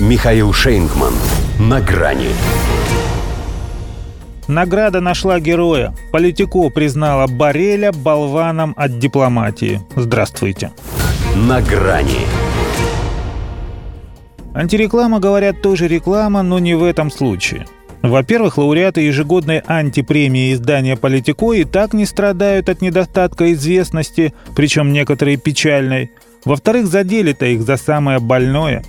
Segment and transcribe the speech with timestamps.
[0.00, 1.14] Михаил Шейнгман.
[1.60, 2.30] На грани.
[4.48, 5.94] Награда нашла героя.
[6.10, 9.80] Политико признала Бареля болваном от дипломатии.
[9.94, 10.72] Здравствуйте.
[11.36, 12.26] На грани.
[14.52, 17.64] Антиреклама, говорят, тоже реклама, но не в этом случае.
[18.02, 25.36] Во-первых, лауреаты ежегодной антипремии издания «Политико» и так не страдают от недостатка известности, причем некоторые
[25.36, 26.10] печальной.
[26.44, 28.82] Во-вторых, задели-то их за самое больное.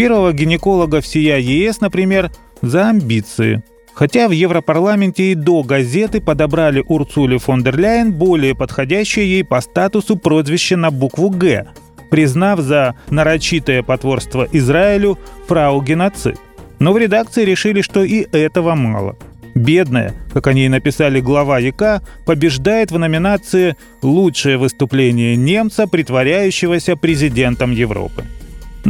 [0.00, 2.30] Первого гинеколога всея ЕС, например,
[2.62, 3.62] за амбиции.
[3.92, 9.60] Хотя в Европарламенте и до газеты подобрали Урцуле фон дер Ляйен более подходящее ей по
[9.60, 11.66] статусу прозвище на букву «Г»,
[12.10, 16.38] признав за нарочитое потворство Израилю фрау геноцид.
[16.78, 19.18] Но в редакции решили, что и этого мало.
[19.54, 27.72] Бедная, как они и написали глава ЯК, побеждает в номинации «Лучшее выступление немца, притворяющегося президентом
[27.72, 28.24] Европы».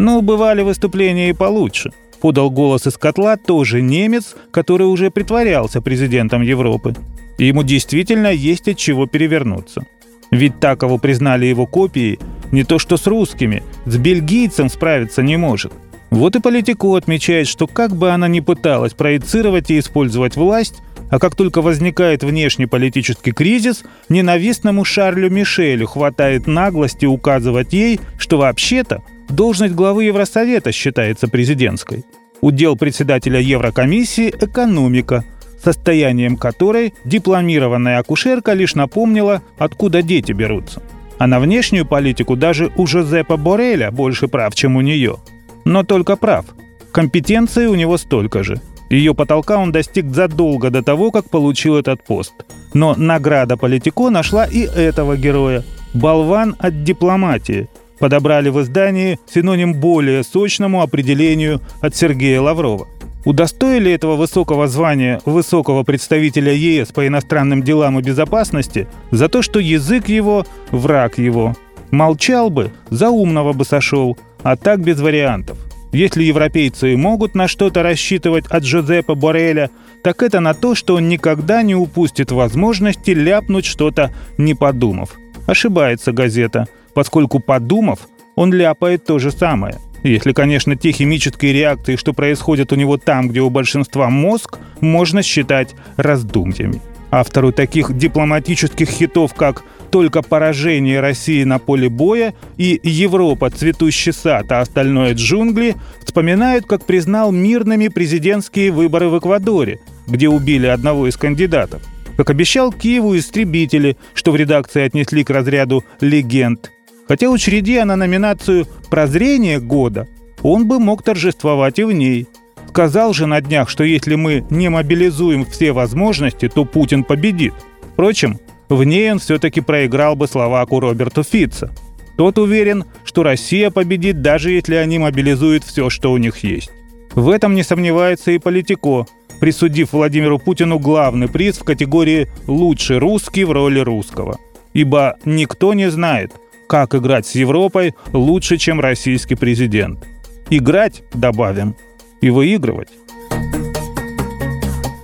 [0.00, 1.92] Ну, бывали выступления и получше.
[2.22, 6.94] Подал голос из котла тоже немец, который уже притворялся президентом Европы.
[7.36, 9.84] Ему действительно есть от чего перевернуться.
[10.30, 12.19] Ведь так, кого признали его копией,
[12.50, 15.72] не то что с русскими, с бельгийцем справиться не может–
[16.10, 21.20] вот и Политико отмечает, что как бы она ни пыталась проецировать и использовать власть, а
[21.20, 29.03] как только возникает внешний политический кризис, ненавистному Шарлю Мишелю хватает наглости указывать ей, что вообще-то
[29.31, 32.05] должность главы Евросовета считается президентской.
[32.41, 35.25] Удел председателя Еврокомиссии– экономика,
[35.62, 40.83] состоянием которой дипломированная акушерка лишь напомнила, откуда дети берутся.
[41.19, 45.17] А на внешнюю политику даже у Жозепа Бореля больше прав, чем у нее–
[45.65, 46.44] но только прав.
[46.92, 48.61] Компетенции у него столько же.
[48.91, 52.33] Ее потолка он достиг задолго до того, как получил этот пост.
[52.75, 55.62] Но награда Политико нашла и этого героя.
[55.94, 57.69] Болван от дипломатии.
[58.01, 62.89] Подобрали в издании синоним более сочному определению от Сергея Лаврова.
[63.25, 69.60] Удостоили этого высокого звания высокого представителя ЕС по иностранным делам и безопасности за то, что
[69.60, 71.55] язык его– враг его.
[71.93, 75.59] Молчал бы, за умного бы сошел– а так без вариантов.
[75.93, 79.71] Если европейцы могут на что-то рассчитывать от Жозепа Бореля,
[80.03, 85.16] так это на то, что он никогда не упустит возможности ляпнуть что-то, не подумав.
[85.47, 89.78] Ошибается газета, поскольку подумав, он ляпает то же самое.
[90.03, 95.23] Если, конечно, те химические реакции, что происходят у него там, где у большинства мозг, можно
[95.23, 96.81] считать раздумьями.
[97.11, 104.51] Автору таких дипломатических хитов, как «Только поражение России на поле боя» и «Европа– цветущий сад,
[104.53, 105.75] а остальное– джунгли»
[106.05, 111.83] вспоминают, как признал мирными президентские выборы в Эквадоре, где убили одного из кандидатов.
[112.17, 116.71] Как обещал Киеву истребители, что в редакции отнесли к разряду «легенд».
[117.10, 120.06] Хотя учреди она номинацию «Прозрение года»,
[120.43, 122.28] он бы мог торжествовать и в ней–
[122.71, 127.53] Сказал же на днях, что если мы не мобилизуем все возможности, то Путин победит.
[127.93, 128.38] Впрочем,
[128.69, 131.72] в ней он все-таки проиграл бы словаку Роберту Фитца.
[132.16, 136.71] Тот уверен, что Россия победит, даже если они мобилизуют все, что у них есть.
[137.15, 139.06] В этом не сомневается и Политико,
[139.41, 144.38] присудив Владимиру Путину главный приз в категории «Лучший русский в роли русского».
[144.75, 146.32] Ибо никто не знает,
[146.70, 150.06] как играть с Европой лучше, чем российский президент.
[150.50, 151.75] Играть, добавим,
[152.20, 152.91] и выигрывать.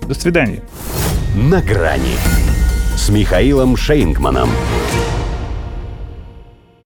[0.06, 0.62] До свидания.
[1.34, 2.14] На грани
[2.96, 4.48] с Михаилом Шейнгманом.